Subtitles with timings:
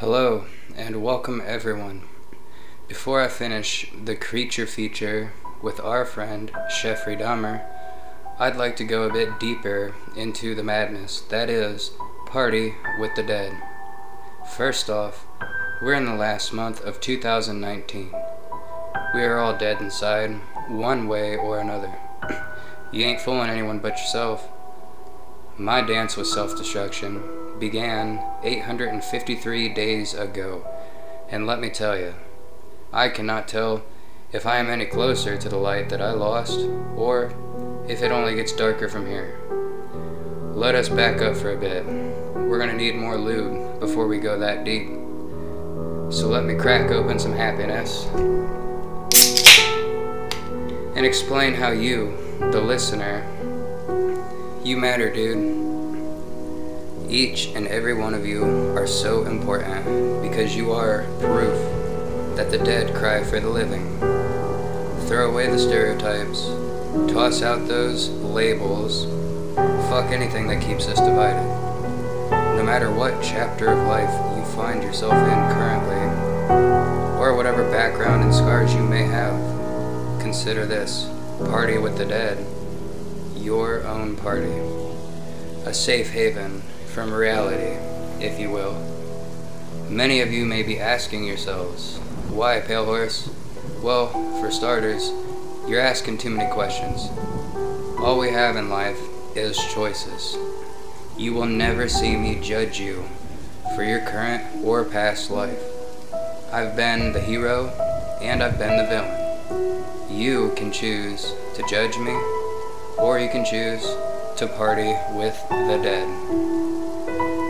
[0.00, 0.44] Hello,
[0.76, 2.02] and welcome everyone.
[2.86, 6.50] Before I finish the creature feature with our friend,
[6.82, 7.64] Jeffrey Dahmer,
[8.38, 11.92] I'd like to go a bit deeper into the madness that is,
[12.26, 13.56] Party with the Dead.
[14.54, 15.26] First off,
[15.80, 18.12] we're in the last month of 2019.
[19.14, 20.32] We are all dead inside,
[20.68, 21.94] one way or another.
[22.92, 24.46] You ain't fooling anyone but yourself.
[25.58, 27.22] My dance with self destruction
[27.58, 30.66] began 853 days ago,
[31.30, 32.14] and let me tell you,
[32.92, 33.82] I cannot tell
[34.32, 36.60] if I am any closer to the light that I lost,
[36.94, 37.32] or
[37.88, 39.38] if it only gets darker from here.
[40.52, 41.86] Let us back up for a bit.
[41.86, 44.88] We're gonna need more lube before we go that deep.
[46.12, 48.04] So let me crack open some happiness
[50.94, 52.14] and explain how you,
[52.52, 53.26] the listener,
[54.66, 55.62] you matter, dude.
[57.08, 58.42] Each and every one of you
[58.76, 59.84] are so important
[60.22, 61.56] because you are proof
[62.34, 63.96] that the dead cry for the living.
[65.06, 66.46] Throw away the stereotypes,
[67.12, 69.04] toss out those labels,
[69.88, 71.46] fuck anything that keeps us divided.
[72.56, 75.94] No matter what chapter of life you find yourself in currently,
[77.20, 79.38] or whatever background and scars you may have,
[80.20, 81.08] consider this
[81.38, 82.44] Party with the Dead
[83.46, 84.50] your own party.
[85.66, 87.78] A safe haven from reality,
[88.20, 88.74] if you will.
[89.88, 93.30] Many of you may be asking yourselves, why, Pale Horse?
[93.80, 94.08] Well,
[94.40, 95.12] for starters,
[95.68, 97.08] you're asking too many questions.
[98.00, 98.98] All we have in life
[99.36, 100.36] is choices.
[101.16, 103.04] You will never see me judge you
[103.76, 105.62] for your current or past life.
[106.52, 107.68] I've been the hero
[108.20, 109.84] and I've been the villain.
[110.10, 112.35] You can choose to judge me
[112.98, 113.84] or you can choose
[114.36, 116.06] to party with the dead.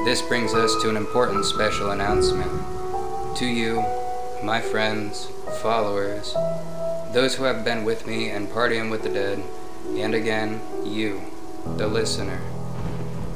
[0.04, 2.50] This brings us to an important special announcement.
[3.38, 3.84] To you,
[4.42, 5.28] my friends,
[5.62, 6.32] followers,
[7.12, 9.42] those who have been with me and partying with the dead,
[9.96, 11.22] and again, you,
[11.76, 12.40] the listener.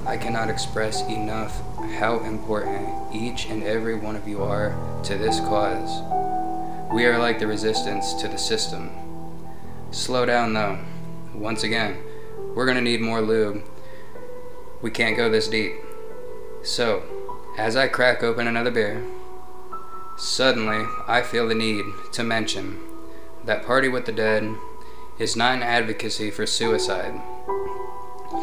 [0.07, 1.61] I cannot express enough
[1.99, 6.03] how important each and every one of you are to this cause.
[6.93, 8.91] We are like the resistance to the system.
[9.91, 10.79] Slow down though.
[11.35, 12.03] Once again,
[12.55, 13.63] we're gonna need more lube.
[14.83, 15.73] We can't go this deep.
[16.63, 17.03] So,
[17.57, 19.05] as I crack open another beer,
[20.17, 22.79] suddenly I feel the need to mention
[23.45, 24.55] that Party with the Dead
[25.19, 27.21] is not an advocacy for suicide.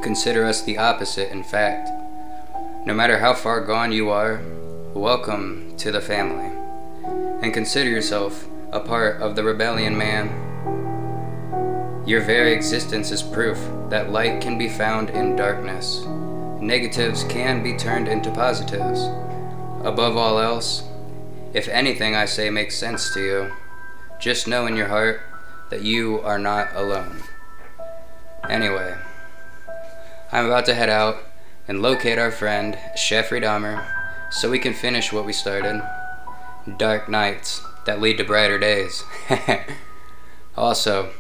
[0.01, 1.89] Consider us the opposite, in fact.
[2.85, 4.41] No matter how far gone you are,
[4.93, 6.51] welcome to the family.
[7.41, 10.46] And consider yourself a part of the rebellion, man.
[12.07, 13.59] Your very existence is proof
[13.89, 16.05] that light can be found in darkness.
[16.61, 19.01] Negatives can be turned into positives.
[19.83, 20.83] Above all else,
[21.53, 23.51] if anything I say makes sense to you,
[24.21, 25.19] just know in your heart
[25.69, 27.23] that you are not alone.
[28.49, 28.95] Anyway,
[30.31, 31.17] I'm about to head out
[31.67, 33.85] and locate our friend, Jeffrey Dahmer,
[34.31, 35.83] so we can finish what we started.
[36.77, 39.03] Dark nights that lead to brighter days.
[40.55, 41.11] also,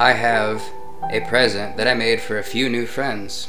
[0.00, 0.62] I have
[1.10, 3.48] a present that I made for a few new friends.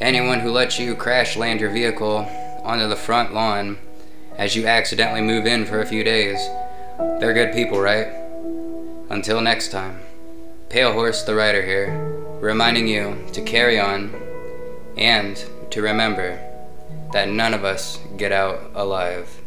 [0.00, 2.26] Anyone who lets you crash land your vehicle
[2.64, 3.76] onto the front lawn
[4.34, 6.38] as you accidentally move in for a few days,
[7.20, 8.08] they're good people, right?
[9.10, 10.00] Until next time,
[10.70, 11.92] Pale Horse the Rider here,
[12.40, 14.14] reminding you to carry on
[14.96, 15.36] and
[15.68, 16.40] to remember
[17.12, 19.42] that none of us get out alive.